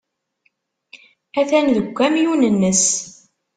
Atan 1.39 1.67
deg 1.75 1.85
ukamyun-nnes. 1.89 2.85